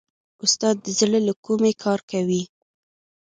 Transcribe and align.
استاد 0.45 0.75
د 0.85 0.87
زړه 0.99 1.19
له 1.27 1.33
کومې 1.45 1.71
کار 1.83 1.99
کوي. 2.11 2.43